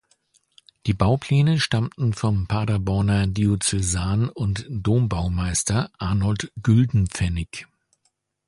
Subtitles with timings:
[0.87, 7.67] Die Baupläne stammten vom Paderborner Diözesan- und Dombaumeister Arnold Güldenpfennig.